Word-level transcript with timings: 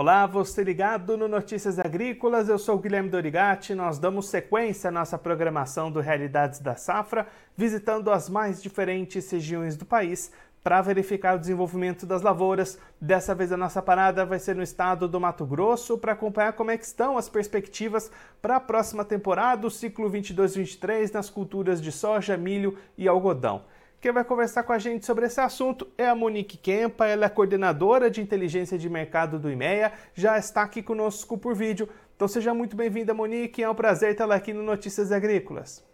Olá, 0.00 0.24
você 0.24 0.64
ligado 0.64 1.14
no 1.14 1.28
Notícias 1.28 1.78
Agrícolas, 1.78 2.48
eu 2.48 2.58
sou 2.58 2.78
Guilherme 2.78 3.10
Dorigati. 3.10 3.74
Nós 3.74 3.98
damos 3.98 4.30
sequência 4.30 4.88
à 4.88 4.90
nossa 4.90 5.18
programação 5.18 5.92
do 5.92 6.00
Realidades 6.00 6.58
da 6.58 6.74
Safra, 6.74 7.26
visitando 7.54 8.10
as 8.10 8.26
mais 8.26 8.62
diferentes 8.62 9.30
regiões 9.30 9.76
do 9.76 9.84
país 9.84 10.32
para 10.64 10.80
verificar 10.80 11.36
o 11.36 11.38
desenvolvimento 11.38 12.06
das 12.06 12.22
lavouras. 12.22 12.78
Dessa 12.98 13.34
vez 13.34 13.52
a 13.52 13.58
nossa 13.58 13.82
parada 13.82 14.24
vai 14.24 14.38
ser 14.38 14.56
no 14.56 14.62
estado 14.62 15.06
do 15.06 15.20
Mato 15.20 15.44
Grosso 15.44 15.98
para 15.98 16.12
acompanhar 16.12 16.54
como 16.54 16.70
é 16.70 16.76
estão 16.76 17.18
as 17.18 17.28
perspectivas 17.28 18.10
para 18.40 18.56
a 18.56 18.60
próxima 18.60 19.04
temporada, 19.04 19.66
o 19.66 19.70
ciclo 19.70 20.10
22-23 20.10 21.12
nas 21.12 21.28
culturas 21.28 21.78
de 21.78 21.92
soja, 21.92 22.38
milho 22.38 22.74
e 22.96 23.06
algodão. 23.06 23.64
Quem 24.00 24.12
vai 24.12 24.24
conversar 24.24 24.62
com 24.62 24.72
a 24.72 24.78
gente 24.78 25.04
sobre 25.04 25.26
esse 25.26 25.38
assunto 25.42 25.86
é 25.98 26.06
a 26.06 26.14
Monique 26.14 26.56
Kempa, 26.56 27.06
ela 27.06 27.26
é 27.26 27.28
coordenadora 27.28 28.10
de 28.10 28.22
inteligência 28.22 28.78
de 28.78 28.88
mercado 28.88 29.38
do 29.38 29.50
IMEA, 29.50 29.92
já 30.14 30.38
está 30.38 30.62
aqui 30.62 30.82
conosco 30.82 31.36
por 31.36 31.54
vídeo. 31.54 31.86
Então 32.16 32.26
seja 32.26 32.54
muito 32.54 32.74
bem-vinda, 32.74 33.12
Monique, 33.12 33.62
é 33.62 33.68
um 33.68 33.74
prazer 33.74 34.16
tê-la 34.16 34.36
aqui 34.36 34.54
no 34.54 34.62
Notícias 34.62 35.12
Agrícolas. 35.12 35.84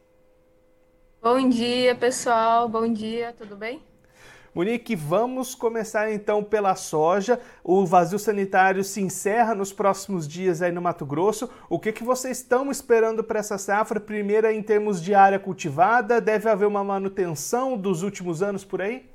Bom 1.21 1.49
dia, 1.49 1.97
pessoal, 1.97 2.69
bom 2.69 2.87
dia, 2.93 3.35
tudo 3.37 3.57
bem? 3.57 3.83
Monique, 4.57 4.97
vamos 4.97 5.55
começar 5.55 6.11
então 6.11 6.43
pela 6.43 6.75
soja. 6.75 7.39
O 7.63 7.85
vazio 7.85 8.19
sanitário 8.19 8.83
se 8.83 9.03
encerra 9.03 9.55
nos 9.55 9.71
próximos 9.71 10.27
dias 10.27 10.63
aí 10.63 10.73
no 10.73 10.81
Mato 10.81 11.05
Grosso. 11.05 11.51
O 11.69 11.79
que, 11.79 11.93
que 11.93 12.03
vocês 12.03 12.39
estão 12.39 12.71
esperando 12.71 13.23
para 13.23 13.39
essa 13.39 13.59
safra? 13.59 14.01
Primeira, 14.01 14.55
em 14.55 14.63
termos 14.63 15.03
de 15.03 15.13
área 15.13 15.39
cultivada, 15.39 16.23
deve 16.23 16.49
haver 16.49 16.65
uma 16.65 16.83
manutenção 16.83 17.77
dos 17.77 18.03
últimos 18.03 18.43
anos 18.43 18.65
por 18.65 18.81
aí? 18.81 19.07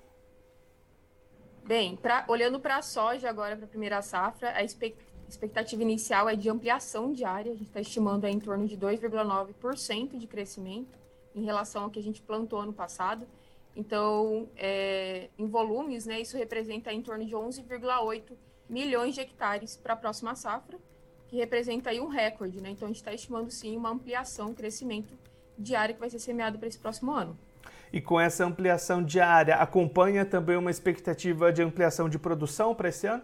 Bem, 1.66 1.95
pra, 1.95 2.23
olhando 2.28 2.59
para 2.59 2.78
a 2.78 2.84
soja 2.84 3.28
agora, 3.28 3.56
para 3.56 3.66
a 3.66 3.69
primeira 3.69 4.00
safra, 4.03 4.52
a 4.52 4.62
expectativa 4.64 5.81
inicial 5.81 6.30
é 6.30 6.36
de 6.36 6.52
ampliação 6.52 7.12
de 7.12 7.25
área. 7.25 7.52
A 7.52 7.56
gente 7.56 7.67
está 7.67 7.81
estimando 7.81 8.25
em 8.25 8.39
torno 8.39 8.67
de 8.67 8.78
2,9% 8.78 10.19
de 10.19 10.28
crescimento 10.28 11.00
em 11.34 11.44
relação 11.44 11.86
ao 11.86 11.89
que 11.89 11.97
a 11.97 12.03
gente 12.03 12.22
plantou 12.22 12.59
ano 12.59 12.73
passado. 12.73 13.25
Então, 13.75 14.50
é, 14.58 15.30
em 15.38 15.47
volumes, 15.47 16.05
né, 16.05 16.19
isso 16.19 16.38
representa 16.38 16.91
em 16.91 17.02
torno 17.02 17.25
de 17.25 17.36
11,8 17.36 18.33
milhões 18.69 19.16
de 19.16 19.22
hectares 19.22 19.78
para 19.78 19.94
a 19.94 19.97
próxima 19.97 20.36
safra, 20.36 20.78
que 21.28 21.38
representa 21.38 21.89
aí 21.89 22.00
um 22.00 22.08
recorde. 22.08 22.61
Né? 22.61 22.69
Então, 22.72 22.88
a 22.88 22.89
gente 22.89 22.97
está 22.97 23.13
estimando 23.13 23.50
sim 23.50 23.78
uma 23.78 23.89
ampliação, 23.89 24.50
um 24.50 24.53
crescimento 24.53 25.13
diário 25.58 25.95
que 25.95 26.00
vai 26.00 26.09
ser 26.09 26.19
semeado 26.19 26.58
para 26.58 26.67
esse 26.67 26.78
próximo 26.78 27.11
ano. 27.11 27.38
E 27.94 28.00
com 28.00 28.19
essa 28.19 28.45
ampliação 28.45 29.03
diária, 29.03 29.55
acompanha 29.55 30.25
também 30.25 30.56
uma 30.56 30.72
expectativa 30.72 31.52
de 31.52 31.61
ampliação 31.61 32.08
de 32.08 32.17
produção 32.17 32.73
para 32.73 32.89
esse 32.89 33.06
ano? 33.08 33.23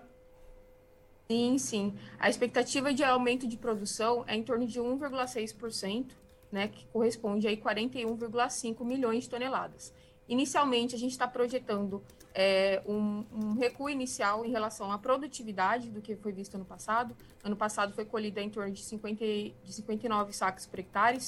Sim, 1.30 1.58
sim. 1.58 1.94
A 2.20 2.30
expectativa 2.30 2.94
de 2.94 3.04
aumento 3.04 3.48
de 3.48 3.58
produção 3.58 4.23
é 4.28 4.36
em 4.36 4.44
torno 4.44 4.66
de 4.66 4.80
1,6%, 4.80 6.11
né, 6.52 6.70
que 6.70 6.86
corresponde 6.88 7.48
a 7.48 7.52
41,5 7.52 8.84
milhões 8.86 9.26
de 9.26 9.30
toneladas. 9.30 9.94
Inicialmente, 10.28 10.95
a 10.95 10.97
gente 10.97 11.11
está 11.11 11.28
projetando 11.28 12.03
é, 12.33 12.81
um, 12.86 13.25
um, 13.33 13.53
recuo 13.53 13.89
inicial 13.89 14.45
em 14.45 14.52
relação 14.52 14.92
à 14.92 14.97
produtividade 14.97 15.89
do 15.89 16.02
que 16.02 16.16
foi 16.16 16.31
visto 16.31 16.56
ano 16.56 16.66
passado. 16.66 17.16
Ano 17.44 17.56
passado 17.56 17.94
foi 17.94 18.06
colhida 18.06 18.42
em 18.42 18.50
torno 18.50 18.72
de, 18.72 18.83
50, 18.83 19.25
de 19.64 19.73
59 19.73 20.33
sacos 20.33 20.66
por 20.66 20.80
hectare. 20.80 21.20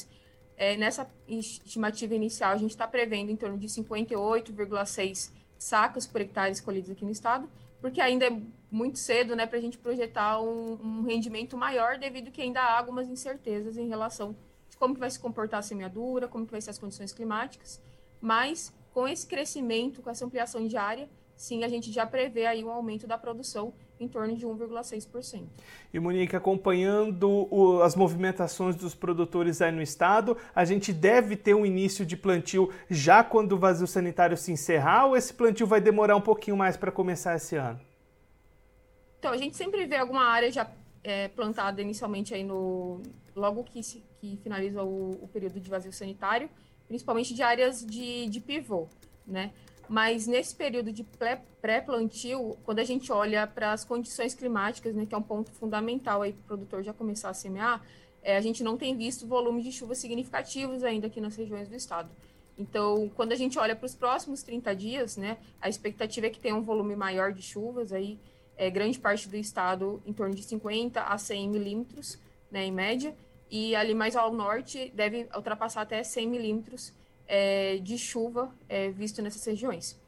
É, 0.58 0.76
nessa 0.76 1.10
estimativa 1.28 2.14
inicial, 2.14 2.52
a 2.52 2.58
gente 2.58 2.72
está 2.72 2.86
prevendo 2.86 3.32
em 3.32 3.36
torno 3.36 3.58
de 3.58 3.68
58,6 3.68 5.32
sacos 5.58 6.06
por 6.06 6.20
hectare 6.22 6.62
colhidos 6.62 6.92
aqui 6.92 7.06
no 7.06 7.12
estado, 7.12 7.50
porque 7.82 8.02
ainda 8.02 8.26
é 8.26 8.42
muito 8.70 9.00
cedo 9.00 9.36
né, 9.36 9.46
para 9.46 9.58
a 9.58 9.62
gente 9.62 9.78
projetar 9.78 10.42
um, 10.42 10.74
um, 10.74 11.04
rendimento 11.04 11.58
maior, 11.58 11.98
devido 11.98 12.30
que 12.30 12.42
ainda 12.42 12.62
há 12.62 12.78
algumas 12.78 13.08
incertezas 13.08 13.78
em 13.78 13.88
relação 13.88 14.36
de 14.70 14.78
como 14.78 14.94
que 14.94 15.00
vai 15.00 15.10
se 15.10 15.20
comportar 15.20 15.62
a 15.62 15.64
semeadura, 15.64 16.28
como 16.28 16.46
que 16.46 16.52
vai 16.52 16.62
ser 16.62 16.70
as 16.70 16.78
condições 16.78 17.12
climáticas, 17.14 17.82
mas 18.22 18.74
com 18.94 19.08
esse 19.08 19.26
crescimento, 19.28 20.02
com 20.02 20.10
essa 20.10 20.26
ampliação 20.26 20.68
de 20.68 20.78
área, 20.78 21.10
sim, 21.36 21.64
a 21.64 21.68
gente 21.68 21.92
já 21.92 22.06
prevê 22.06 22.46
aí 22.46 22.64
um 22.64 22.70
aumento 22.70 23.08
da 23.08 23.18
produção 23.18 23.74
em 24.00 24.08
torno 24.08 24.36
de 24.36 24.46
1,6%. 24.46 25.44
E 25.94 26.00
Monique, 26.00 26.36
acompanhando 26.36 27.48
o, 27.52 27.82
as 27.82 27.96
movimentações 27.96 28.76
dos 28.76 28.96
produtores 28.96 29.62
aí 29.62 29.72
no 29.72 29.82
estado, 29.82 30.38
a 30.56 30.64
gente 30.64 30.94
deve 30.94 31.36
ter 31.36 31.54
um 31.54 31.66
início 31.66 32.06
de 32.06 32.16
plantio 32.16 32.72
já 32.90 33.24
quando 33.24 33.54
o 33.54 33.60
vazio 33.60 33.88
sanitário 33.88 34.38
se 34.38 34.52
encerrar 34.52 35.08
ou 35.08 35.18
esse 35.18 35.34
plantio 35.34 35.68
vai 35.68 35.82
demorar 35.82 36.16
um 36.16 36.22
pouquinho 36.22 36.56
mais 36.56 36.78
para 36.78 36.92
começar 36.92 37.36
esse 37.36 37.56
ano? 37.56 37.80
Então, 39.20 39.34
a 39.34 39.38
gente 39.38 39.58
sempre 39.58 39.86
vê 39.86 39.98
alguma 39.98 40.24
área 40.24 40.50
já 40.50 40.70
é, 41.04 41.28
plantada 41.28 41.82
inicialmente 41.82 42.34
aí 42.34 42.44
no 42.44 43.02
logo 43.36 43.64
que, 43.64 43.84
se, 43.84 44.04
que 44.20 44.38
finaliza 44.38 44.84
o, 44.84 45.12
o 45.24 45.28
período 45.28 45.60
de 45.60 45.70
vazio 45.70 45.92
sanitário 45.92 46.50
principalmente 46.90 47.34
de 47.36 47.44
áreas 47.44 47.86
de, 47.86 48.28
de 48.28 48.42
pivô, 48.42 48.88
né? 49.26 49.52
Mas 49.88 50.28
nesse 50.28 50.56
período 50.56 50.92
de 50.92 51.04
pré-plantio, 51.62 52.58
quando 52.64 52.80
a 52.80 52.84
gente 52.84 53.12
olha 53.12 53.48
para 53.48 53.72
as 53.72 53.86
condições 53.86 54.36
climáticas, 54.36 54.94
né, 54.94 55.06
que 55.06 55.16
é 55.16 55.18
um 55.18 55.22
ponto 55.22 55.52
fundamental 55.52 56.22
aí 56.22 56.34
para 56.34 56.42
o 56.42 56.44
produtor 56.46 56.84
já 56.84 56.94
começar 56.94 57.30
a 57.30 57.34
semear, 57.34 57.84
é, 58.22 58.36
a 58.36 58.42
gente 58.42 58.64
não 58.64 58.78
tem 58.78 58.96
visto 58.96 59.26
volumes 59.26 59.64
de 59.64 59.72
chuvas 59.72 59.98
significativos 59.98 60.84
ainda 60.84 61.08
aqui 61.08 61.22
nas 61.22 61.36
regiões 61.36 61.68
do 61.68 61.76
estado. 61.76 62.10
Então, 62.58 63.10
quando 63.16 63.32
a 63.32 63.36
gente 63.36 63.58
olha 63.58 63.76
para 63.76 63.86
os 63.86 63.96
próximos 63.96 64.44
30 64.44 64.76
dias, 64.76 65.18
né, 65.18 65.38
a 65.62 65.70
expectativa 65.70 66.28
é 66.28 66.30
que 66.30 66.40
tenha 66.40 66.56
um 66.56 66.62
volume 66.62 66.96
maior 66.96 67.32
de 67.32 67.42
chuvas, 67.42 67.92
aí, 67.92 68.20
é, 68.58 68.70
grande 68.70 69.00
parte 69.00 69.28
do 69.28 69.38
estado 69.38 70.04
em 70.06 70.14
torno 70.14 70.36
de 70.36 70.44
50 70.44 71.02
a 71.02 71.18
100 71.18 71.50
milímetros, 71.50 72.20
né, 72.52 72.66
em 72.66 72.72
média, 72.72 73.16
e 73.50 73.76
ali 73.76 73.94
mais 73.94 74.16
ao 74.16 74.32
norte 74.32 74.92
deve 74.96 75.28
ultrapassar 75.36 75.82
até 75.82 76.04
100 76.04 76.28
milímetros 76.28 76.94
é, 77.28 77.78
de 77.78 77.98
chuva 77.98 78.54
é, 78.68 78.90
visto 78.90 79.22
nessas 79.22 79.44
regiões. 79.46 80.00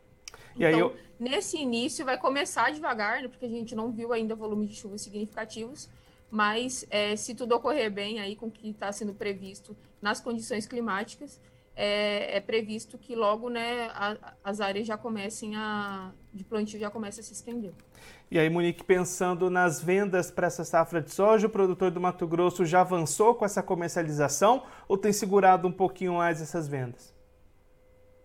E 0.55 0.65
então, 0.65 0.79
eu... 0.79 0.97
nesse 1.19 1.57
início 1.57 2.05
vai 2.05 2.17
começar 2.17 2.71
devagar, 2.71 3.21
né, 3.21 3.27
porque 3.27 3.45
a 3.45 3.49
gente 3.49 3.75
não 3.75 3.91
viu 3.91 4.11
ainda 4.13 4.35
volumes 4.35 4.69
de 4.69 4.75
chuvas 4.75 5.01
significativos, 5.01 5.89
mas 6.29 6.85
é, 6.89 7.15
se 7.15 7.35
tudo 7.35 7.55
ocorrer 7.55 7.91
bem 7.91 8.19
aí 8.19 8.35
com 8.35 8.47
o 8.47 8.51
que 8.51 8.69
está 8.69 8.91
sendo 8.91 9.13
previsto 9.13 9.75
nas 10.01 10.19
condições 10.19 10.65
climáticas, 10.65 11.39
é, 11.75 12.37
é, 12.37 12.39
previsto 12.39 12.97
que 12.97 13.15
logo 13.15 13.49
né, 13.49 13.89
a, 13.93 14.35
as 14.43 14.61
áreas 14.61 14.85
já 14.85 14.97
comecem 14.97 15.55
a, 15.55 16.11
de 16.33 16.43
plantio 16.43 16.79
já 16.79 16.89
comecem 16.89 17.21
a 17.21 17.23
se 17.23 17.33
estender. 17.33 17.73
E 18.31 18.39
aí, 18.39 18.49
Monique, 18.49 18.81
pensando 18.81 19.49
nas 19.49 19.83
vendas 19.83 20.31
para 20.31 20.47
essa 20.47 20.63
safra 20.63 21.01
de 21.01 21.11
soja, 21.11 21.47
o 21.47 21.49
produtor 21.49 21.91
do 21.91 21.99
Mato 21.99 22.25
Grosso 22.25 22.65
já 22.65 22.79
avançou 22.79 23.35
com 23.35 23.43
essa 23.43 23.61
comercialização 23.61 24.63
ou 24.87 24.97
tem 24.97 25.11
segurado 25.11 25.67
um 25.67 25.71
pouquinho 25.71 26.13
mais 26.13 26.41
essas 26.41 26.65
vendas? 26.65 27.13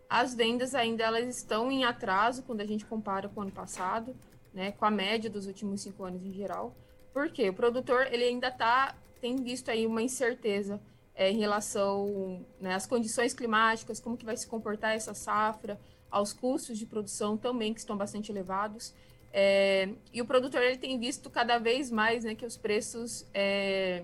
As 0.09 0.33
vendas 0.33 0.77
ainda 0.77 1.03
elas 1.03 1.27
estão 1.27 1.73
em 1.73 1.85
atraso 1.85 2.45
quando 2.45 2.61
a 2.61 2.65
gente 2.65 2.87
compara 2.87 3.29
com 3.29 3.41
o 3.41 3.43
ano 3.43 3.51
passado, 3.51 4.15
né, 4.55 4.71
com 4.71 4.85
a 4.85 4.93
média 4.93 5.29
dos 5.29 5.49
últimos 5.49 5.81
cinco 5.81 6.05
anos 6.05 6.25
em 6.25 6.33
geral. 6.33 6.73
Por 7.13 7.29
quê? 7.29 7.49
O 7.49 7.55
produtor 7.55 8.07
ele 8.13 8.23
ainda 8.23 8.49
tá, 8.49 8.95
tem 9.21 9.35
visto 9.43 9.73
aí 9.73 9.89
uma 9.89 10.03
incerteza 10.03 10.81
é, 11.17 11.33
em 11.33 11.39
relação 11.39 12.47
né, 12.61 12.77
às 12.77 12.87
condições 12.87 13.35
climáticas, 13.35 13.99
como 13.99 14.17
que 14.17 14.25
vai 14.25 14.37
se 14.37 14.47
comportar 14.47 14.95
essa 14.95 15.15
safra, 15.15 15.81
aos 16.09 16.33
custos 16.33 16.79
de 16.79 16.87
produção 16.87 17.37
também 17.37 17.75
que 17.75 17.81
estão 17.81 17.97
bastante 17.97 18.31
elevados. 18.31 18.95
É, 19.33 19.89
e 20.13 20.23
o 20.23 20.27
produtor 20.27 20.63
ele 20.63 20.79
tem 20.79 20.99
visto 20.99 21.29
cada 21.29 21.59
vez 21.59 21.91
mais 21.91 22.25
né, 22.25 22.35
que 22.35 22.47
os 22.47 22.57
preços, 22.57 23.27
é, 23.35 24.03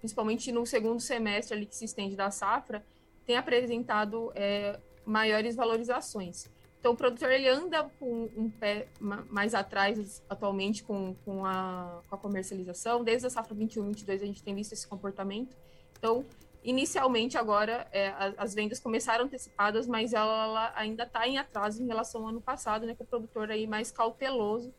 principalmente 0.00 0.52
no 0.52 0.66
segundo 0.66 1.00
semestre 1.00 1.56
ali 1.56 1.66
que 1.66 1.76
se 1.76 1.84
estende 1.84 2.16
da 2.16 2.30
safra, 2.30 2.84
tem 3.24 3.36
apresentado 3.36 4.32
é, 4.34 4.78
maiores 5.04 5.56
valorizações. 5.56 6.48
Então, 6.80 6.92
o 6.92 6.96
produtor 6.96 7.30
ele 7.30 7.46
anda 7.46 7.84
com 8.00 8.30
um 8.34 8.48
pé 8.48 8.88
mais 8.98 9.54
atrás 9.54 10.22
atualmente 10.30 10.82
com, 10.82 11.14
com, 11.26 11.44
a, 11.44 12.00
com 12.08 12.14
a 12.14 12.18
comercialização. 12.18 13.04
Desde 13.04 13.26
a 13.26 13.30
safra 13.30 13.54
21-22 13.54 14.14
a 14.14 14.26
gente 14.26 14.42
tem 14.42 14.54
visto 14.54 14.72
esse 14.72 14.88
comportamento. 14.88 15.54
Então, 15.98 16.24
inicialmente 16.62 17.38
agora 17.38 17.86
é, 17.92 18.12
as 18.36 18.54
vendas 18.54 18.78
começaram 18.78 19.24
antecipadas, 19.24 19.86
mas 19.86 20.12
ela, 20.12 20.44
ela 20.44 20.72
ainda 20.76 21.04
está 21.04 21.26
em 21.26 21.38
atraso 21.38 21.82
em 21.82 21.86
relação 21.86 22.22
ao 22.22 22.28
ano 22.28 22.40
passado, 22.40 22.86
né? 22.86 22.94
Com 22.94 23.04
o 23.04 23.06
produtor 23.06 23.50
aí 23.50 23.66
mais 23.66 23.90
cauteloso, 23.90 24.72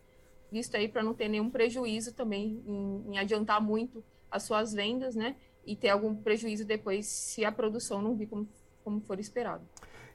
visto 0.51 0.75
aí 0.75 0.87
para 0.87 1.03
não 1.03 1.13
ter 1.13 1.27
nenhum 1.27 1.49
prejuízo 1.49 2.13
também 2.13 2.61
em, 2.65 3.13
em, 3.13 3.17
adiantar 3.17 3.61
muito 3.61 4.03
as 4.29 4.43
suas 4.43 4.73
vendas, 4.73 5.15
né? 5.15 5.35
E 5.65 5.75
ter 5.75 5.89
algum 5.89 6.15
prejuízo 6.15 6.65
depois 6.65 7.05
se 7.05 7.43
a 7.45 7.51
produção 7.51 8.01
não 8.01 8.15
vir 8.15 8.27
como, 8.27 8.47
como 8.83 9.01
for 9.01 9.19
esperado. 9.19 9.63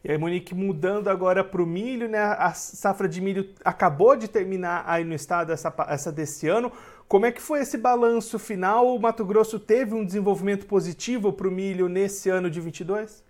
E 0.04 0.10
aí, 0.10 0.18
Monique, 0.18 0.54
mudando 0.54 1.08
agora 1.08 1.42
para 1.42 1.60
o 1.60 1.66
milho, 1.66 2.08
né? 2.08 2.20
A 2.20 2.52
safra 2.52 3.08
de 3.08 3.20
milho 3.20 3.52
acabou 3.64 4.16
de 4.16 4.28
terminar 4.28 4.84
aí 4.86 5.02
no 5.02 5.14
estado, 5.14 5.52
essa, 5.52 5.74
essa 5.88 6.12
desse 6.12 6.46
ano. 6.46 6.70
Como 7.08 7.24
é 7.24 7.30
que 7.30 7.40
foi 7.40 7.60
esse 7.60 7.78
balanço 7.78 8.36
final? 8.36 8.92
O 8.92 8.98
Mato 8.98 9.24
Grosso 9.24 9.60
teve 9.60 9.94
um 9.94 10.04
desenvolvimento 10.04 10.66
positivo 10.66 11.32
para 11.32 11.46
o 11.46 11.52
milho 11.52 11.88
nesse 11.88 12.28
ano 12.28 12.50
de 12.50 12.60
22? 12.60 13.24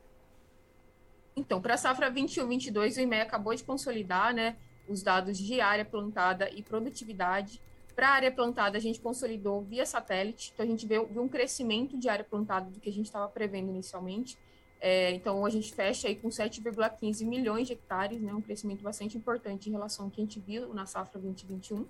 Então, 1.37 1.61
para 1.61 1.75
a 1.75 1.77
safra 1.77 2.11
21-22, 2.11 2.97
o 2.97 3.01
IME 3.01 3.21
acabou 3.21 3.55
de 3.55 3.63
consolidar 3.63 4.33
né, 4.33 4.57
os 4.89 5.03
dados 5.03 5.37
de 5.37 5.61
área 5.61 5.85
plantada 5.85 6.49
e 6.51 6.63
produtividade. 6.63 7.61
Para 7.95 8.09
a 8.09 8.13
área 8.13 8.33
plantada, 8.33 8.79
a 8.79 8.81
gente 8.81 8.99
consolidou 8.99 9.61
via 9.61 9.85
satélite, 9.85 10.53
então 10.55 10.65
a 10.65 10.69
gente 10.69 10.87
viu, 10.87 11.07
viu 11.07 11.23
um 11.23 11.29
crescimento 11.29 11.99
de 11.99 12.09
área 12.09 12.25
plantada 12.25 12.71
do 12.71 12.81
que 12.81 12.89
a 12.89 12.93
gente 12.93 13.07
estava 13.07 13.29
prevendo 13.29 13.69
inicialmente. 13.69 14.39
É, 14.81 15.11
então, 15.11 15.45
a 15.45 15.51
gente 15.51 15.75
fecha 15.75 16.09
aí 16.09 16.17
com 16.17 16.29
7,15 16.29 17.27
milhões 17.27 17.67
de 17.67 17.75
hectares, 17.75 18.23
né, 18.23 18.33
um 18.33 18.41
crescimento 18.41 18.83
bastante 18.83 19.19
importante 19.19 19.69
em 19.69 19.73
relação 19.73 20.07
ao 20.07 20.11
que 20.11 20.23
a 20.23 20.25
gente 20.25 20.41
viu 20.41 20.73
na 20.73 20.87
safra 20.87 21.21
2021, 21.21 21.87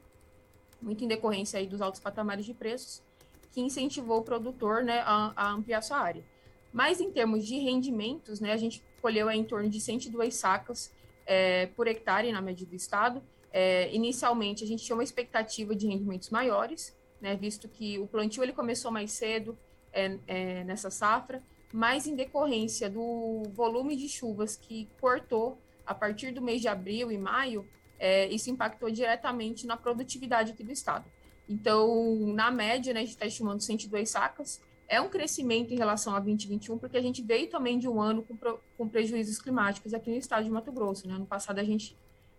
muito 0.87 1.05
em 1.05 1.09
decorrência 1.09 1.59
aí 1.59 1.67
dos 1.67 1.83
altos 1.83 2.01
patamares 2.01 2.47
de 2.47 2.55
preços, 2.55 3.03
que 3.51 3.61
incentivou 3.61 4.21
o 4.21 4.23
produtor 4.23 4.85
né, 4.85 5.01
a, 5.05 5.33
a 5.35 5.51
ampliar 5.51 5.83
sua 5.83 5.99
área. 5.99 6.25
Mas 6.73 7.01
em 7.01 7.11
termos 7.11 7.45
de 7.45 7.59
rendimentos, 7.59 8.39
né, 8.39 8.53
a 8.53 8.57
gente 8.57 8.83
colheu 9.03 9.29
em 9.31 9.43
torno 9.43 9.69
de 9.69 9.81
102 9.81 10.35
sacas 10.35 10.93
é, 11.27 11.67
por 11.67 11.89
hectare 11.89 12.31
na 12.31 12.41
média 12.41 12.65
do 12.65 12.75
estado, 12.75 13.23
é, 13.53 13.93
inicialmente, 13.93 14.63
a 14.63 14.67
gente 14.67 14.85
tinha 14.85 14.95
uma 14.95 15.03
expectativa 15.03 15.75
de 15.75 15.87
rendimentos 15.87 16.31
maiores, 16.31 16.97
né, 17.21 17.35
visto 17.35 17.69
que 17.69 17.99
o 17.99 18.07
plantio 18.07 18.43
ele 18.43 18.53
começou 18.53 18.91
mais 18.91 19.11
cedo 19.11 19.59
é, 19.93 20.19
é, 20.27 20.65
nessa 20.65 20.91
safra, 20.91 21.43
mas 21.73 22.07
em 22.07 22.15
decorrência 22.15 22.89
do 22.89 23.43
volume 23.55 23.97
de 23.97 24.09
chuvas 24.09 24.57
que 24.57 24.89
cortou 25.01 25.59
a 25.85 25.95
partir 25.95 26.33
do 26.33 26.43
mês 26.43 26.61
de 26.61 26.69
abril 26.69 27.11
e 27.11 27.19
maio, 27.19 27.67
é, 27.99 28.29
isso 28.29 28.51
impactou 28.51 28.91
diretamente 28.91 29.67
na 29.67 29.77
produtividade 29.77 30.53
aqui 30.53 30.63
do 30.63 30.73
estado. 30.73 31.05
Então, 31.49 32.33
na 32.35 32.51
média, 32.51 32.93
né, 32.93 33.01
a 33.01 33.03
gente 33.03 33.13
está 33.13 33.27
estimando 33.27 33.61
102 33.61 34.09
sacas, 34.11 34.61
é 34.89 35.01
um 35.01 35.09
crescimento 35.09 35.73
em 35.73 35.77
relação 35.77 36.15
a 36.15 36.21
2021, 36.21 36.79
porque 36.79 36.97
a 36.97 37.03
gente 37.03 37.23
veio 37.23 37.49
também 37.49 37.79
de 37.79 37.89
um 37.89 38.01
ano 38.01 38.23
com, 38.23 38.37
com 38.77 38.89
prejuízos 38.89 39.41
climáticos 39.41 39.93
aqui 39.95 40.11
no 40.11 40.17
estado 40.17 40.45
de 40.45 40.51
Mato 40.51 40.71
Grosso. 40.73 41.09
Né? 41.09 41.15
Ano 41.15 41.27
passado 41.27 41.59
a 41.59 41.65
gente 41.65 41.97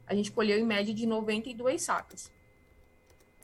a 0.07 0.15
gente 0.15 0.31
colheu 0.31 0.57
em 0.57 0.65
média 0.65 0.93
de 0.93 1.05
92 1.05 1.81
sacas. 1.81 2.31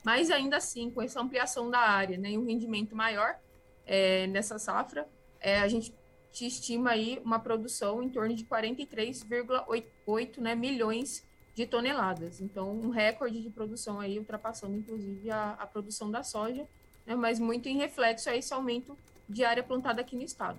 Mas 0.04 0.32
ainda 0.32 0.56
assim, 0.58 0.90
com 0.90 1.02
essa 1.02 1.22
ampliação 1.22 1.70
da 1.70 1.80
área 1.80 2.18
né, 2.18 2.32
e 2.32 2.38
um 2.38 2.46
rendimento 2.46 2.96
maior 2.96 3.38
é, 3.86 4.28
nessa 4.28 4.58
safra, 4.58 5.06
é, 5.42 5.60
a 5.60 5.68
gente 5.68 5.94
te 6.32 6.48
estima 6.48 6.92
aí 6.92 7.22
uma 7.24 7.38
produção 7.38 8.02
em 8.02 8.10
torno 8.10 8.34
de 8.34 8.46
43,8 8.46 10.38
né, 10.40 10.56
milhões 10.56 11.28
de 11.54 11.66
toneladas. 11.66 12.42
Então, 12.42 12.72
um 12.72 12.90
recorde 12.90 13.42
de 13.42 13.50
produção 13.50 14.00
aí, 14.00 14.18
ultrapassando 14.18 14.76
inclusive 14.76 15.30
a, 15.30 15.52
a 15.52 15.68
produção 15.68 16.10
da 16.10 16.24
soja, 16.24 16.68
né, 17.06 17.16
mas 17.16 17.40
muito 17.40 17.70
em 17.70 17.78
reflexo 17.78 18.30
a 18.30 18.36
esse 18.36 18.54
aumento 18.54 18.98
de 19.30 19.44
área 19.44 19.64
plantada 19.64 20.02
aqui 20.02 20.16
no 20.16 20.24
estado. 20.24 20.58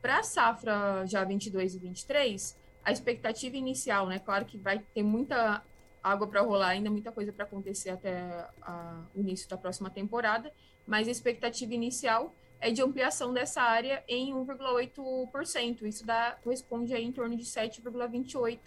Para 0.00 0.18
a 0.18 0.22
safra 0.22 1.04
já 1.06 1.24
22 1.24 1.74
e 1.74 1.78
23, 1.78 2.56
a 2.82 2.90
expectativa 2.90 3.56
inicial, 3.56 4.06
né? 4.06 4.18
Claro 4.18 4.46
que 4.46 4.56
vai 4.56 4.78
ter 4.78 5.02
muita 5.02 5.62
água 6.02 6.26
para 6.26 6.40
rolar, 6.40 6.68
ainda 6.68 6.90
muita 6.90 7.12
coisa 7.12 7.30
para 7.32 7.44
acontecer 7.44 7.90
até 7.90 8.48
a, 8.62 9.02
o 9.14 9.20
início 9.20 9.48
da 9.48 9.58
próxima 9.58 9.90
temporada, 9.90 10.50
mas 10.86 11.06
a 11.06 11.10
expectativa 11.10 11.74
inicial 11.74 12.34
é 12.58 12.70
de 12.70 12.82
ampliação 12.82 13.32
dessa 13.32 13.62
área 13.62 14.02
em 14.08 14.32
1,8%. 14.34 15.82
Isso 15.82 16.06
dá, 16.06 16.38
corresponde 16.42 16.94
a 16.94 17.00
em 17.00 17.12
torno 17.12 17.36
de 17.36 17.44
7,28 17.44 18.58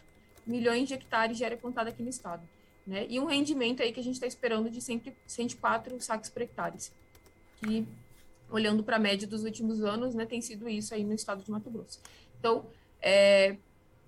milhões 0.46 0.88
de 0.88 0.94
hectares 0.94 1.38
de 1.38 1.46
área 1.46 1.58
plantada 1.58 1.90
aqui 1.90 2.04
no 2.04 2.10
estado. 2.10 2.42
Né? 2.86 3.06
E 3.10 3.20
um 3.20 3.26
rendimento 3.26 3.82
aí 3.82 3.94
que 3.94 4.00
a 4.00 4.04
gente 4.04 4.16
está 4.16 4.28
esperando 4.28 4.70
de 4.70 4.82
104 4.82 6.02
sacos 6.02 6.30
por 6.30 6.42
hectare, 6.42 6.78
que, 7.58 7.88
olhando 8.50 8.84
para 8.84 8.98
a 8.98 9.00
média 9.00 9.28
dos 9.28 9.44
últimos 9.44 9.82
anos, 9.82 10.14
né, 10.14 10.26
tem 10.26 10.42
sido 10.42 10.68
isso 10.68 10.94
aí 10.94 11.04
no 11.04 11.14
estado 11.14 11.44
de 11.44 11.50
Mato 11.50 11.70
Grosso. 11.70 12.00
Então, 12.40 12.66
é, 13.02 13.56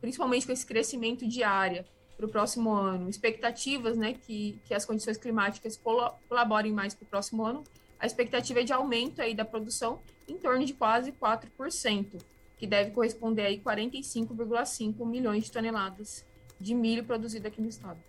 principalmente 0.01 0.45
com 0.45 0.51
esse 0.51 0.65
crescimento 0.65 1.25
de 1.25 1.41
área 1.41 1.85
para 2.17 2.25
o 2.25 2.29
próximo 2.29 2.71
ano, 2.71 3.09
expectativas, 3.09 3.97
né, 3.97 4.13
que, 4.13 4.59
que 4.65 4.73
as 4.73 4.85
condições 4.85 5.17
climáticas 5.17 5.79
colaborem 6.27 6.71
mais 6.71 6.93
para 6.93 7.05
o 7.05 7.07
próximo 7.07 7.45
ano, 7.45 7.63
a 7.99 8.05
expectativa 8.05 8.59
é 8.59 8.63
de 8.63 8.73
aumento 8.73 9.21
aí 9.21 9.33
da 9.33 9.45
produção 9.45 9.99
em 10.27 10.37
torno 10.37 10.65
de 10.65 10.73
quase 10.73 11.11
4%, 11.11 12.21
que 12.57 12.65
deve 12.65 12.91
corresponder 12.91 13.43
aí 13.43 13.59
45,5 13.59 15.05
milhões 15.05 15.45
de 15.45 15.51
toneladas 15.51 16.25
de 16.59 16.73
milho 16.73 17.03
produzido 17.03 17.47
aqui 17.47 17.61
no 17.61 17.67
estado. 17.67 17.99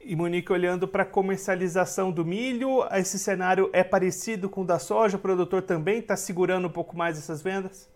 E 0.00 0.14
Monique, 0.14 0.52
olhando 0.52 0.86
para 0.86 1.02
a 1.02 1.06
comercialização 1.06 2.12
do 2.12 2.24
milho, 2.24 2.86
esse 2.92 3.18
cenário 3.18 3.68
é 3.72 3.82
parecido 3.82 4.48
com 4.48 4.62
o 4.62 4.64
da 4.64 4.78
soja? 4.78 5.16
O 5.16 5.20
produtor 5.20 5.62
também 5.62 5.98
está 5.98 6.16
segurando 6.16 6.68
um 6.68 6.70
pouco 6.70 6.96
mais 6.96 7.18
essas 7.18 7.42
vendas? 7.42 7.90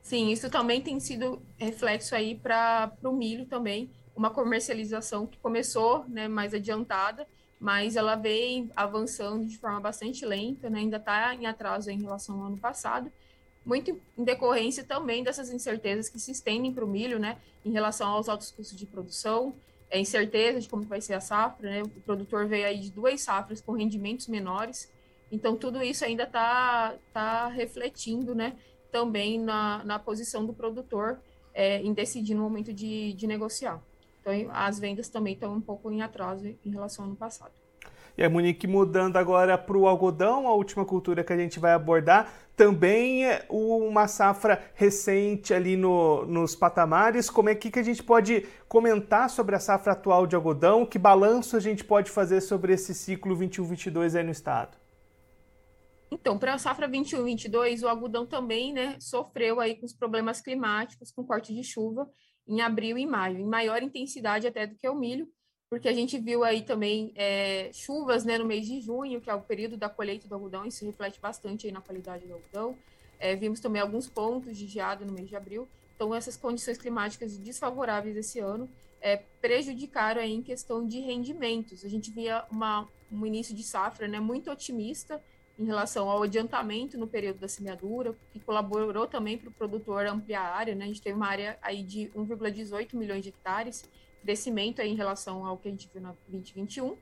Sim, 0.00 0.30
isso 0.30 0.50
também 0.50 0.80
tem 0.80 0.98
sido 0.98 1.40
reflexo 1.58 2.14
aí 2.14 2.34
para 2.34 2.92
o 3.04 3.12
milho 3.12 3.46
também, 3.46 3.90
uma 4.16 4.30
comercialização 4.30 5.26
que 5.26 5.38
começou 5.38 6.04
né, 6.08 6.26
mais 6.28 6.52
adiantada, 6.54 7.26
mas 7.60 7.94
ela 7.94 8.16
vem 8.16 8.70
avançando 8.74 9.46
de 9.46 9.56
forma 9.58 9.80
bastante 9.80 10.26
lenta, 10.26 10.68
né, 10.68 10.80
ainda 10.80 10.96
está 10.96 11.34
em 11.34 11.46
atraso 11.46 11.90
em 11.90 12.02
relação 12.02 12.40
ao 12.40 12.46
ano 12.48 12.58
passado, 12.58 13.12
muito 13.64 13.90
em 14.18 14.24
decorrência 14.24 14.84
também 14.84 15.22
dessas 15.22 15.50
incertezas 15.50 16.08
que 16.08 16.18
se 16.18 16.30
estendem 16.30 16.72
para 16.72 16.84
o 16.84 16.88
milho, 16.88 17.18
né, 17.18 17.38
em 17.64 17.70
relação 17.70 18.08
aos 18.08 18.28
altos 18.28 18.50
custos 18.50 18.76
de 18.76 18.86
produção, 18.86 19.54
é 19.90 19.98
incerteza 19.98 20.60
de 20.60 20.68
como 20.68 20.82
vai 20.82 21.00
ser 21.00 21.14
a 21.14 21.20
safra, 21.20 21.70
né, 21.70 21.82
o 21.82 21.88
produtor 22.00 22.46
veio 22.46 22.66
aí 22.66 22.78
de 22.78 22.90
duas 22.90 23.20
safras 23.20 23.60
com 23.60 23.72
rendimentos 23.72 24.26
menores, 24.26 24.90
então 25.30 25.56
tudo 25.56 25.82
isso 25.82 26.04
ainda 26.04 26.24
está 26.24 26.94
tá 27.12 27.48
refletindo, 27.48 28.34
né, 28.34 28.56
também 28.90 29.38
na, 29.38 29.82
na 29.84 29.98
posição 29.98 30.44
do 30.44 30.52
produtor 30.52 31.18
é, 31.54 31.80
em 31.80 31.92
decidir 31.92 32.34
no 32.34 32.42
momento 32.42 32.72
de, 32.72 33.12
de 33.14 33.26
negociar. 33.26 33.82
Então, 34.20 34.32
as 34.52 34.78
vendas 34.78 35.08
também 35.08 35.34
estão 35.34 35.54
um 35.54 35.60
pouco 35.60 35.90
em 35.90 36.00
atraso 36.02 36.46
em 36.46 36.70
relação 36.70 37.04
ao 37.04 37.10
ano 37.10 37.16
passado. 37.16 37.52
E 38.16 38.22
a 38.22 38.28
Monique, 38.28 38.66
mudando 38.66 39.16
agora 39.16 39.56
para 39.56 39.76
o 39.76 39.86
algodão, 39.86 40.46
a 40.46 40.54
última 40.54 40.84
cultura 40.84 41.24
que 41.24 41.32
a 41.32 41.36
gente 41.36 41.58
vai 41.58 41.72
abordar, 41.72 42.32
também 42.54 43.26
é 43.26 43.46
uma 43.48 44.06
safra 44.06 44.62
recente 44.74 45.54
ali 45.54 45.76
no, 45.76 46.26
nos 46.26 46.54
patamares. 46.54 47.30
Como 47.30 47.48
é 47.48 47.54
que, 47.54 47.70
que 47.70 47.78
a 47.78 47.82
gente 47.82 48.02
pode 48.02 48.46
comentar 48.68 49.30
sobre 49.30 49.56
a 49.56 49.60
safra 49.60 49.92
atual 49.92 50.26
de 50.26 50.36
algodão? 50.36 50.84
Que 50.84 50.98
balanço 50.98 51.56
a 51.56 51.60
gente 51.60 51.82
pode 51.82 52.10
fazer 52.10 52.40
sobre 52.42 52.74
esse 52.74 52.94
ciclo 52.94 53.36
21-22 53.36 54.16
aí 54.16 54.24
no 54.24 54.30
estado? 54.30 54.76
Então, 56.10 56.38
para 56.38 56.52
a 56.52 56.58
safra 56.58 56.86
21-22, 56.86 57.82
o 57.82 57.88
algodão 57.88 58.26
também 58.26 58.74
né, 58.74 58.96
sofreu 59.00 59.58
aí 59.58 59.76
com 59.76 59.86
os 59.86 59.94
problemas 59.94 60.42
climáticos, 60.42 61.10
com 61.10 61.24
corte 61.24 61.54
de 61.54 61.64
chuva 61.64 62.06
em 62.46 62.60
abril 62.60 62.98
e 62.98 63.06
maio, 63.06 63.38
em 63.38 63.46
maior 63.46 63.82
intensidade 63.82 64.46
até 64.46 64.66
do 64.66 64.76
que 64.76 64.88
o 64.88 64.94
milho, 64.94 65.26
porque 65.72 65.88
a 65.88 65.92
gente 65.94 66.18
viu 66.18 66.44
aí 66.44 66.60
também 66.60 67.14
é, 67.16 67.70
chuvas 67.72 68.26
né, 68.26 68.36
no 68.36 68.44
mês 68.44 68.66
de 68.66 68.78
junho, 68.82 69.22
que 69.22 69.30
é 69.30 69.34
o 69.34 69.40
período 69.40 69.74
da 69.74 69.88
colheita 69.88 70.28
do 70.28 70.34
algodão, 70.34 70.66
isso 70.66 70.84
reflete 70.84 71.18
bastante 71.18 71.66
aí 71.66 71.72
na 71.72 71.80
qualidade 71.80 72.26
do 72.26 72.34
algodão. 72.34 72.76
É, 73.18 73.34
vimos 73.34 73.58
também 73.58 73.80
alguns 73.80 74.06
pontos 74.06 74.58
de 74.58 74.66
geada 74.66 75.02
no 75.02 75.14
mês 75.14 75.30
de 75.30 75.34
abril. 75.34 75.66
Então, 75.96 76.14
essas 76.14 76.36
condições 76.36 76.76
climáticas 76.76 77.38
desfavoráveis 77.38 78.14
esse 78.18 78.38
ano 78.38 78.68
é, 79.00 79.16
prejudicaram 79.40 80.20
aí 80.20 80.34
em 80.34 80.42
questão 80.42 80.86
de 80.86 81.00
rendimentos. 81.00 81.86
A 81.86 81.88
gente 81.88 82.10
via 82.10 82.44
uma, 82.50 82.86
um 83.10 83.24
início 83.24 83.54
de 83.54 83.62
safra 83.62 84.06
né, 84.06 84.20
muito 84.20 84.50
otimista, 84.50 85.24
em 85.58 85.64
relação 85.64 86.10
ao 86.10 86.22
adiantamento 86.22 86.98
no 86.98 87.06
período 87.06 87.38
da 87.38 87.48
semeadura, 87.48 88.14
que 88.30 88.40
colaborou 88.40 89.06
também 89.06 89.38
para 89.38 89.48
o 89.48 89.52
produtor 89.52 90.04
ampliar 90.04 90.42
a 90.42 90.54
área, 90.54 90.74
né? 90.74 90.84
A 90.84 90.88
gente 90.88 91.00
teve 91.00 91.16
uma 91.16 91.28
área 91.28 91.58
aí 91.62 91.82
de 91.82 92.10
1,18 92.14 92.94
milhões 92.94 93.22
de 93.22 93.30
hectares, 93.30 93.88
crescimento 94.22 94.80
aí 94.80 94.90
em 94.90 94.94
relação 94.94 95.44
ao 95.44 95.58
que 95.58 95.68
a 95.68 95.70
gente 95.70 95.88
viu 95.92 96.00
na 96.00 96.14
2021, 96.28 96.96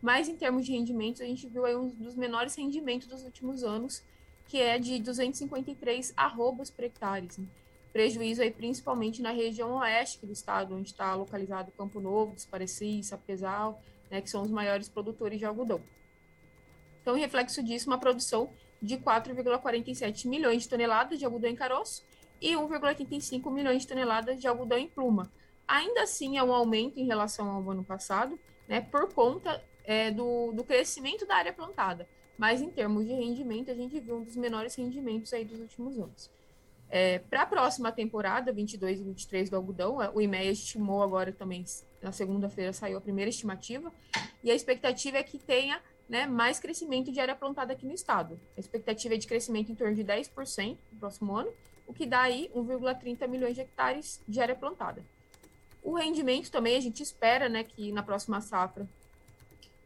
mas 0.00 0.28
em 0.28 0.36
termos 0.36 0.66
de 0.66 0.72
rendimentos, 0.72 1.20
a 1.20 1.24
gente 1.24 1.46
viu 1.46 1.64
aí 1.64 1.76
um 1.76 1.88
dos 1.88 2.16
menores 2.16 2.56
rendimentos 2.56 3.06
dos 3.06 3.22
últimos 3.22 3.62
anos, 3.62 4.02
que 4.46 4.58
é 4.58 4.78
de 4.78 4.98
253 4.98 6.12
arrobas 6.16 6.70
por 6.70 6.84
hectares. 6.84 7.38
Né? 7.38 7.46
Prejuízo 7.92 8.42
aí 8.42 8.50
principalmente 8.50 9.22
na 9.22 9.30
região 9.30 9.76
oeste 9.76 10.26
do 10.26 10.32
estado, 10.32 10.74
onde 10.74 10.88
está 10.88 11.14
localizado 11.14 11.70
Campo 11.72 12.00
Novo, 12.00 12.34
Despareci, 12.34 13.02
Sapezal, 13.04 13.80
né, 14.10 14.20
que 14.20 14.28
são 14.28 14.42
os 14.42 14.50
maiores 14.50 14.88
produtores 14.88 15.38
de 15.38 15.44
algodão. 15.44 15.80
Então, 17.00 17.14
reflexo 17.14 17.62
disso, 17.62 17.88
uma 17.88 17.98
produção 17.98 18.50
de 18.80 18.96
4,47 18.96 20.26
milhões 20.26 20.62
de 20.62 20.68
toneladas 20.68 21.18
de 21.18 21.24
algodão 21.24 21.50
em 21.50 21.54
caroço 21.54 22.04
e 22.40 22.54
1,85 22.54 23.50
milhões 23.52 23.82
de 23.82 23.88
toneladas 23.88 24.40
de 24.40 24.48
algodão 24.48 24.78
em 24.78 24.88
pluma. 24.88 25.30
Ainda 25.66 26.02
assim, 26.02 26.36
é 26.36 26.42
um 26.42 26.52
aumento 26.52 26.98
em 26.98 27.06
relação 27.06 27.50
ao 27.50 27.70
ano 27.70 27.84
passado, 27.84 28.38
né, 28.68 28.80
por 28.80 29.12
conta 29.12 29.62
é, 29.84 30.10
do, 30.10 30.52
do 30.52 30.64
crescimento 30.64 31.26
da 31.26 31.36
área 31.36 31.52
plantada. 31.52 32.08
Mas, 32.36 32.60
em 32.60 32.70
termos 32.70 33.06
de 33.06 33.12
rendimento, 33.12 33.70
a 33.70 33.74
gente 33.74 34.00
viu 34.00 34.16
um 34.16 34.24
dos 34.24 34.36
menores 34.36 34.74
rendimentos 34.74 35.32
aí 35.32 35.44
dos 35.44 35.60
últimos 35.60 35.98
anos. 35.98 36.30
É, 36.88 37.20
Para 37.20 37.42
a 37.42 37.46
próxima 37.46 37.90
temporada, 37.90 38.52
22 38.52 39.00
e 39.00 39.04
23 39.04 39.48
do 39.48 39.56
algodão, 39.56 39.98
o 40.14 40.20
IMEA 40.20 40.50
estimou 40.50 41.02
agora 41.02 41.32
também, 41.32 41.64
na 42.02 42.12
segunda-feira 42.12 42.72
saiu 42.72 42.98
a 42.98 43.00
primeira 43.00 43.30
estimativa, 43.30 43.92
e 44.42 44.50
a 44.50 44.54
expectativa 44.54 45.16
é 45.16 45.22
que 45.22 45.38
tenha 45.38 45.80
né, 46.08 46.26
mais 46.26 46.60
crescimento 46.60 47.10
de 47.10 47.18
área 47.18 47.34
plantada 47.34 47.72
aqui 47.72 47.86
no 47.86 47.94
estado. 47.94 48.38
A 48.56 48.60
expectativa 48.60 49.14
é 49.14 49.16
de 49.16 49.26
crescimento 49.26 49.72
em 49.72 49.74
torno 49.74 49.94
de 49.94 50.04
10% 50.04 50.76
no 50.92 50.98
próximo 50.98 51.34
ano, 51.34 51.50
o 51.86 51.94
que 51.94 52.04
dá 52.04 52.22
aí 52.22 52.50
1,30 52.54 53.26
milhões 53.26 53.54
de 53.54 53.62
hectares 53.62 54.22
de 54.28 54.40
área 54.40 54.54
plantada. 54.54 55.02
O 55.82 55.94
rendimento 55.94 56.50
também 56.50 56.76
a 56.76 56.80
gente 56.80 57.02
espera 57.02 57.48
né, 57.48 57.64
que 57.64 57.90
na 57.90 58.02
próxima 58.02 58.40
safra 58.40 58.88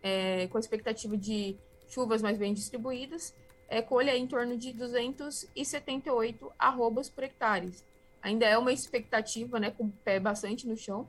é, 0.03 0.47
com 0.49 0.57
a 0.57 0.61
expectativa 0.61 1.17
de 1.17 1.57
chuvas 1.89 2.23
mais 2.23 2.39
bem 2.39 2.53
distribuídas, 2.55 3.35
é, 3.69 3.83
colha 3.83 4.17
em 4.17 4.27
torno 4.27 4.57
de 4.57 4.73
278 4.73 6.53
arrobas 6.59 7.09
por 7.09 7.25
hectare. 7.25 7.73
Ainda 8.23 8.47
é 8.47 8.57
uma 8.57 8.73
expectativa, 8.73 9.59
né, 9.59 9.71
com 9.71 9.85
o 9.85 9.93
pé 10.05 10.21
bastante 10.21 10.67
no 10.67 10.77
chão, 10.77 11.09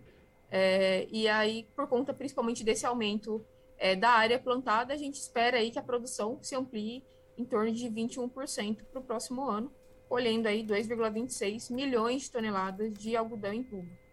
é, 0.50 1.08
e 1.12 1.28
aí, 1.28 1.68
por 1.76 1.88
conta 1.88 2.14
principalmente 2.14 2.64
desse 2.64 2.86
aumento 2.86 3.46
é, 3.78 3.96
da 3.96 4.10
área 4.10 4.40
plantada, 4.40 4.94
a 4.94 4.98
gente 4.98 5.16
espera 5.16 5.58
aí 5.58 5.70
que 5.70 5.80
a 5.80 5.84
produção 5.84 6.40
se 6.42 6.56
amplie 6.56 7.04
em 7.38 7.46
torno 7.46 7.72
de 7.72 7.88
21% 7.90 8.84
para 8.92 9.00
o 9.00 9.04
próximo 9.04 9.48
ano, 9.48 9.72
colhendo 10.10 10.48
aí 10.48 10.66
2,26 10.66 11.72
milhões 11.72 12.24
de 12.24 12.32
toneladas 12.32 12.94
de 12.94 13.16
algodão 13.16 13.54
em 13.54 13.62
pluma. 13.62 14.07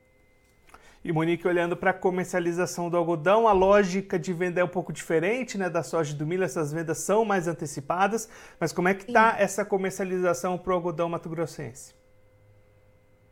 E 1.04 1.12
Monique, 1.12 1.46
olhando 1.46 1.76
para 1.76 1.90
a 1.90 1.94
comercialização 1.94 2.88
do 2.88 2.96
algodão, 2.96 3.46
a 3.46 3.52
lógica 3.52 4.18
de 4.18 4.32
venda 4.32 4.62
é 4.62 4.64
um 4.64 4.68
pouco 4.68 4.90
diferente, 4.90 5.58
né? 5.58 5.68
Da 5.68 5.82
soja 5.82 6.14
e 6.14 6.16
do 6.16 6.26
milho, 6.26 6.42
essas 6.42 6.72
vendas 6.72 6.96
são 6.96 7.26
mais 7.26 7.46
antecipadas. 7.46 8.26
Mas 8.58 8.72
como 8.72 8.88
é 8.88 8.94
que 8.94 9.04
está 9.04 9.36
essa 9.38 9.66
comercialização 9.66 10.56
para 10.56 10.72
o 10.72 10.76
algodão 10.76 11.10
mato-grossense? 11.10 11.94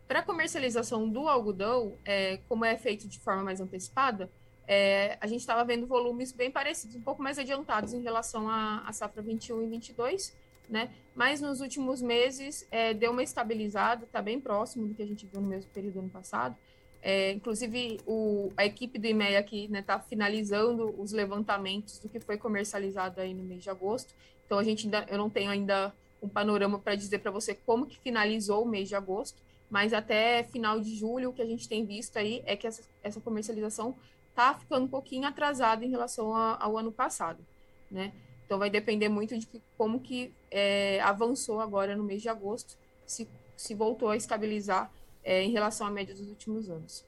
Para 0.06 0.18
a 0.18 0.22
comercialização 0.22 1.08
do 1.08 1.26
algodão, 1.26 1.96
é, 2.04 2.36
como 2.46 2.62
é 2.62 2.76
feito 2.76 3.08
de 3.08 3.18
forma 3.18 3.42
mais 3.42 3.58
antecipada, 3.58 4.30
é, 4.68 5.16
a 5.18 5.26
gente 5.26 5.40
estava 5.40 5.64
vendo 5.64 5.86
volumes 5.86 6.30
bem 6.30 6.50
parecidos, 6.50 6.94
um 6.94 7.02
pouco 7.02 7.22
mais 7.22 7.38
adiantados 7.38 7.94
em 7.94 8.02
relação 8.02 8.50
à, 8.50 8.82
à 8.86 8.92
safra 8.92 9.22
21 9.22 9.62
e 9.62 9.66
22, 9.68 10.36
né? 10.68 10.90
Mas 11.14 11.40
nos 11.40 11.62
últimos 11.62 12.02
meses 12.02 12.68
é, 12.70 12.92
deu 12.92 13.12
uma 13.12 13.22
estabilizada, 13.22 14.04
está 14.04 14.20
bem 14.20 14.38
próximo 14.38 14.86
do 14.86 14.94
que 14.94 15.02
a 15.02 15.06
gente 15.06 15.26
viu 15.26 15.40
no 15.40 15.48
mesmo 15.48 15.70
período 15.70 15.94
do 15.94 16.00
ano 16.00 16.10
passado. 16.10 16.54
É, 17.04 17.32
inclusive, 17.32 18.00
o, 18.06 18.52
a 18.56 18.64
equipe 18.64 18.96
do 18.96 19.06
IMEA 19.08 19.40
aqui 19.40 19.64
está 19.64 19.72
né, 19.72 19.82
tá 19.82 19.98
finalizando 19.98 20.94
os 20.96 21.10
levantamentos 21.10 21.98
do 21.98 22.08
que 22.08 22.20
foi 22.20 22.38
comercializado 22.38 23.20
aí 23.20 23.34
no 23.34 23.42
mês 23.42 23.64
de 23.64 23.70
agosto. 23.70 24.14
Então, 24.46 24.56
a 24.56 24.62
gente 24.62 24.86
ainda, 24.86 25.04
eu 25.10 25.18
não 25.18 25.28
tenho 25.28 25.50
ainda 25.50 25.92
um 26.22 26.28
panorama 26.28 26.78
para 26.78 26.94
dizer 26.94 27.18
para 27.18 27.32
você 27.32 27.54
como 27.54 27.86
que 27.86 27.98
finalizou 27.98 28.62
o 28.62 28.68
mês 28.68 28.88
de 28.88 28.94
agosto, 28.94 29.42
mas 29.68 29.92
até 29.92 30.44
final 30.44 30.78
de 30.78 30.94
julho, 30.94 31.30
o 31.30 31.32
que 31.32 31.42
a 31.42 31.46
gente 31.46 31.68
tem 31.68 31.84
visto 31.84 32.16
aí 32.16 32.40
é 32.46 32.54
que 32.54 32.68
essa, 32.68 32.82
essa 33.02 33.20
comercialização 33.20 33.96
está 34.30 34.54
ficando 34.54 34.84
um 34.84 34.88
pouquinho 34.88 35.26
atrasada 35.26 35.84
em 35.84 35.90
relação 35.90 36.36
a, 36.36 36.56
ao 36.62 36.78
ano 36.78 36.92
passado, 36.92 37.44
né? 37.90 38.12
Então, 38.46 38.58
vai 38.58 38.70
depender 38.70 39.08
muito 39.08 39.36
de 39.36 39.46
que, 39.46 39.60
como 39.76 39.98
que 39.98 40.32
é, 40.50 41.00
avançou 41.00 41.60
agora 41.60 41.96
no 41.96 42.04
mês 42.04 42.22
de 42.22 42.28
agosto, 42.28 42.76
se, 43.06 43.26
se 43.56 43.74
voltou 43.74 44.10
a 44.10 44.16
estabilizar 44.16 44.92
é, 45.22 45.42
em 45.42 45.52
relação 45.52 45.86
à 45.86 45.90
média 45.90 46.14
dos 46.14 46.28
últimos 46.28 46.68
anos. 46.68 47.04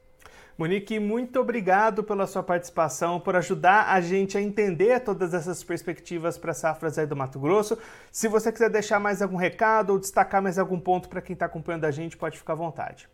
Monique, 0.57 1.01
muito 1.01 1.41
obrigado 1.41 2.05
pela 2.05 2.29
sua 2.29 2.43
participação, 2.43 3.19
por 3.19 3.35
ajudar 3.35 3.93
a 3.93 4.01
gente 4.01 4.39
a 4.39 4.41
entender 4.41 5.01
todas 5.01 5.35
essas 5.35 5.65
perspectivas 5.65 6.39
para 6.39 6.55
safras 6.55 6.97
aí 6.97 7.07
do 7.07 7.17
Mato 7.17 7.41
Grosso. 7.41 7.77
Se 8.13 8.29
você 8.29 8.53
quiser 8.53 8.71
deixar 8.71 9.01
mais 9.01 9.21
algum 9.21 9.37
recado 9.37 9.91
ou 9.91 9.99
destacar 9.99 10.41
mais 10.41 10.57
algum 10.57 10.79
ponto 10.79 11.09
para 11.09 11.21
quem 11.21 11.35
está 11.35 11.47
acompanhando 11.47 11.87
a 11.87 11.91
gente, 11.91 12.17
pode 12.17 12.39
ficar 12.39 12.53
à 12.53 12.57
vontade. 12.57 13.09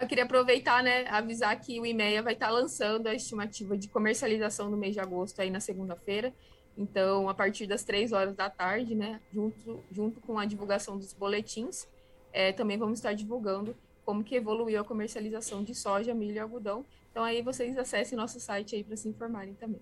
Eu 0.00 0.08
queria 0.08 0.24
aproveitar, 0.24 0.82
né, 0.82 1.06
avisar 1.08 1.60
que 1.60 1.78
o 1.78 1.84
IMEA 1.84 2.22
vai 2.22 2.32
estar 2.32 2.46
tá 2.46 2.52
lançando 2.52 3.06
a 3.06 3.14
estimativa 3.14 3.76
de 3.76 3.88
comercialização 3.88 4.70
do 4.70 4.78
mês 4.78 4.94
de 4.94 5.00
agosto 5.00 5.40
aí 5.40 5.50
na 5.50 5.60
segunda-feira. 5.60 6.32
Então, 6.76 7.28
a 7.28 7.34
partir 7.34 7.66
das 7.66 7.84
três 7.84 8.12
horas 8.12 8.34
da 8.34 8.48
tarde, 8.48 8.94
né, 8.94 9.20
junto, 9.30 9.84
junto 9.92 10.20
com 10.22 10.38
a 10.38 10.46
divulgação 10.46 10.98
dos 10.98 11.12
boletins, 11.12 11.86
é, 12.34 12.52
também 12.52 12.76
vamos 12.76 12.98
estar 12.98 13.14
divulgando 13.14 13.76
como 14.04 14.24
que 14.24 14.34
evoluiu 14.34 14.80
a 14.80 14.84
comercialização 14.84 15.62
de 15.62 15.74
soja, 15.74 16.12
milho 16.12 16.34
e 16.34 16.38
algodão. 16.38 16.84
Então 17.10 17.22
aí 17.22 17.40
vocês 17.40 17.78
acessem 17.78 18.18
nosso 18.18 18.40
site 18.40 18.74
aí 18.74 18.82
para 18.82 18.96
se 18.96 19.08
informarem 19.08 19.54
também. 19.54 19.80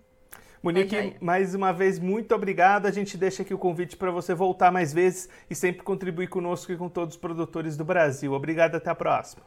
Monique, 0.62 1.16
mais 1.20 1.56
uma 1.56 1.72
vez, 1.72 1.98
muito 1.98 2.32
obrigado. 2.32 2.86
A 2.86 2.92
gente 2.92 3.16
deixa 3.16 3.42
aqui 3.42 3.52
o 3.52 3.58
convite 3.58 3.96
para 3.96 4.12
você 4.12 4.32
voltar 4.32 4.70
mais 4.70 4.92
vezes 4.92 5.28
e 5.50 5.54
sempre 5.56 5.82
contribuir 5.82 6.28
conosco 6.28 6.70
e 6.70 6.76
com 6.76 6.88
todos 6.88 7.16
os 7.16 7.20
produtores 7.20 7.76
do 7.76 7.84
Brasil. 7.84 8.32
Obrigado, 8.32 8.76
até 8.76 8.90
a 8.90 8.94
próxima. 8.94 9.42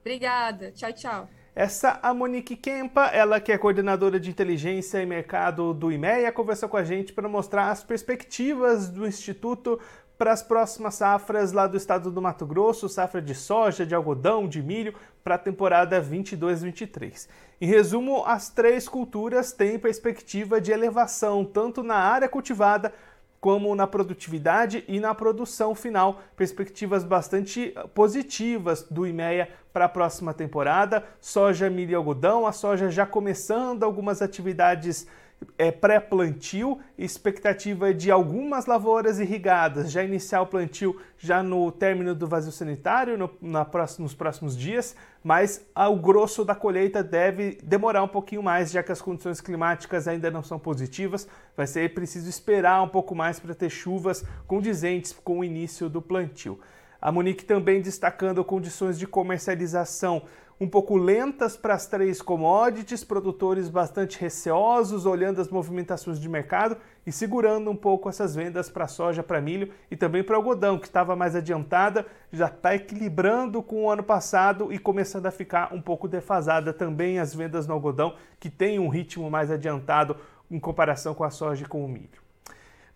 Obrigada, 0.00 0.70
tchau, 0.70 0.92
tchau. 0.92 1.28
Essa 1.52 1.98
a 2.00 2.14
Monique 2.14 2.54
Kempa, 2.54 3.06
ela 3.06 3.40
que 3.40 3.50
é 3.50 3.58
coordenadora 3.58 4.20
de 4.20 4.30
inteligência 4.30 5.02
e 5.02 5.06
mercado 5.06 5.74
do 5.74 5.90
IMEA, 5.90 6.30
conversou 6.30 6.68
com 6.68 6.76
a 6.76 6.84
gente 6.84 7.12
para 7.12 7.28
mostrar 7.28 7.70
as 7.70 7.82
perspectivas 7.82 8.88
do 8.88 9.06
Instituto 9.06 9.80
para 10.20 10.32
as 10.32 10.42
próximas 10.42 10.96
safras 10.96 11.50
lá 11.50 11.66
do 11.66 11.78
estado 11.78 12.10
do 12.10 12.20
Mato 12.20 12.44
Grosso, 12.44 12.90
safra 12.90 13.22
de 13.22 13.34
soja, 13.34 13.86
de 13.86 13.94
algodão, 13.94 14.46
de 14.46 14.62
milho, 14.62 14.94
para 15.24 15.36
a 15.36 15.38
temporada 15.38 15.98
22-23. 15.98 17.26
Em 17.58 17.66
resumo, 17.66 18.22
as 18.26 18.50
três 18.50 18.86
culturas 18.86 19.50
têm 19.50 19.78
perspectiva 19.78 20.60
de 20.60 20.72
elevação 20.72 21.42
tanto 21.42 21.82
na 21.82 21.94
área 21.94 22.28
cultivada 22.28 22.92
como 23.40 23.74
na 23.74 23.86
produtividade 23.86 24.84
e 24.86 25.00
na 25.00 25.14
produção 25.14 25.74
final. 25.74 26.20
Perspectivas 26.36 27.02
bastante 27.02 27.74
positivas 27.94 28.82
do 28.82 29.06
IMEA 29.06 29.48
para 29.72 29.86
a 29.86 29.88
próxima 29.88 30.34
temporada. 30.34 31.02
Soja, 31.18 31.70
milho 31.70 31.92
e 31.92 31.94
algodão, 31.94 32.46
a 32.46 32.52
soja 32.52 32.90
já 32.90 33.06
começando 33.06 33.84
algumas 33.84 34.20
atividades 34.20 35.06
é, 35.56 35.70
pré-plantio, 35.70 36.78
expectativa 36.96 37.92
de 37.92 38.10
algumas 38.10 38.66
lavouras 38.66 39.18
irrigadas 39.18 39.90
já 39.90 40.02
iniciar 40.02 40.42
o 40.42 40.46
plantio 40.46 41.00
já 41.18 41.42
no 41.42 41.70
término 41.70 42.14
do 42.14 42.26
vazio 42.26 42.52
sanitário, 42.52 43.18
no, 43.18 43.30
na 43.40 43.66
nos 43.98 44.14
próximos 44.14 44.56
dias, 44.56 44.96
mas 45.22 45.64
o 45.76 45.96
grosso 45.96 46.44
da 46.44 46.54
colheita 46.54 47.02
deve 47.02 47.58
demorar 47.62 48.02
um 48.02 48.08
pouquinho 48.08 48.42
mais, 48.42 48.70
já 48.70 48.82
que 48.82 48.92
as 48.92 49.02
condições 49.02 49.40
climáticas 49.40 50.08
ainda 50.08 50.30
não 50.30 50.42
são 50.42 50.58
positivas. 50.58 51.28
Vai 51.56 51.66
ser 51.66 51.92
preciso 51.92 52.28
esperar 52.28 52.82
um 52.82 52.88
pouco 52.88 53.14
mais 53.14 53.38
para 53.38 53.54
ter 53.54 53.68
chuvas 53.68 54.24
condizentes 54.46 55.12
com 55.12 55.40
o 55.40 55.44
início 55.44 55.88
do 55.88 56.00
plantio. 56.00 56.58
A 57.00 57.10
Monique 57.10 57.44
também 57.44 57.80
destacando 57.80 58.44
condições 58.44 58.98
de 58.98 59.06
comercialização 59.06 60.22
um 60.60 60.68
pouco 60.68 60.94
lentas 60.94 61.56
para 61.56 61.72
as 61.72 61.86
três 61.86 62.20
commodities, 62.20 63.02
produtores 63.02 63.70
bastante 63.70 64.20
receosos, 64.20 65.06
olhando 65.06 65.40
as 65.40 65.48
movimentações 65.48 66.20
de 66.20 66.28
mercado 66.28 66.76
e 67.06 67.10
segurando 67.10 67.70
um 67.70 67.76
pouco 67.76 68.10
essas 68.10 68.34
vendas 68.34 68.68
para 68.68 68.86
soja, 68.86 69.22
para 69.22 69.40
milho 69.40 69.72
e 69.90 69.96
também 69.96 70.22
para 70.22 70.36
algodão, 70.36 70.78
que 70.78 70.86
estava 70.86 71.16
mais 71.16 71.34
adiantada, 71.34 72.04
já 72.30 72.46
está 72.46 72.74
equilibrando 72.74 73.62
com 73.62 73.84
o 73.84 73.90
ano 73.90 74.02
passado 74.02 74.70
e 74.70 74.78
começando 74.78 75.24
a 75.24 75.30
ficar 75.30 75.72
um 75.72 75.80
pouco 75.80 76.06
defasada 76.06 76.74
também 76.74 77.18
as 77.18 77.34
vendas 77.34 77.66
no 77.66 77.72
algodão, 77.72 78.14
que 78.38 78.50
tem 78.50 78.78
um 78.78 78.88
ritmo 78.88 79.30
mais 79.30 79.50
adiantado 79.50 80.14
em 80.50 80.60
comparação 80.60 81.14
com 81.14 81.24
a 81.24 81.30
soja 81.30 81.64
e 81.64 81.68
com 81.68 81.82
o 81.82 81.88
milho. 81.88 82.29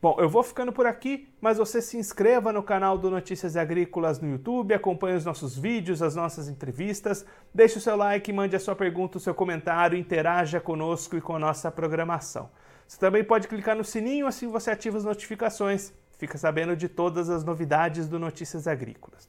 Bom, 0.04 0.16
eu 0.18 0.28
vou 0.28 0.42
ficando 0.42 0.70
por 0.70 0.84
aqui, 0.84 1.26
mas 1.40 1.56
você 1.56 1.80
se 1.80 1.96
inscreva 1.96 2.52
no 2.52 2.62
canal 2.62 2.98
do 2.98 3.10
Notícias 3.10 3.56
Agrícolas 3.56 4.20
no 4.20 4.28
YouTube, 4.28 4.74
acompanhe 4.74 5.16
os 5.16 5.24
nossos 5.24 5.56
vídeos, 5.56 6.02
as 6.02 6.14
nossas 6.14 6.46
entrevistas, 6.46 7.24
deixe 7.54 7.78
o 7.78 7.80
seu 7.80 7.96
like, 7.96 8.30
mande 8.30 8.54
a 8.54 8.60
sua 8.60 8.76
pergunta, 8.76 9.16
o 9.16 9.20
seu 9.20 9.34
comentário, 9.34 9.96
interaja 9.96 10.60
conosco 10.60 11.16
e 11.16 11.22
com 11.22 11.34
a 11.34 11.38
nossa 11.38 11.72
programação. 11.72 12.50
Você 12.86 12.98
também 12.98 13.24
pode 13.24 13.48
clicar 13.48 13.74
no 13.74 13.82
sininho, 13.82 14.26
assim 14.26 14.46
você 14.46 14.72
ativa 14.72 14.98
as 14.98 15.06
notificações, 15.06 15.90
fica 16.18 16.36
sabendo 16.36 16.76
de 16.76 16.86
todas 16.86 17.30
as 17.30 17.42
novidades 17.42 18.06
do 18.06 18.18
Notícias 18.18 18.68
Agrícolas. 18.68 19.26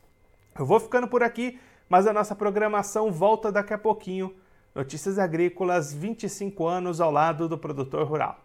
Eu 0.60 0.66
vou 0.66 0.82
ficando 0.82 1.08
por 1.08 1.24
aqui, 1.24 1.58
mas 1.88 2.06
a 2.06 2.12
nossa 2.12 2.36
programação 2.36 3.14
volta 3.14 3.50
daqui 3.50 3.74
a 3.74 3.78
pouquinho. 3.78 4.36
Notícias 4.76 5.18
Agrícolas, 5.18 5.94
25 5.94 6.68
anos 6.68 7.00
ao 7.00 7.12
lado 7.12 7.48
do 7.48 7.58
produtor 7.58 8.06
rural. 8.06 8.45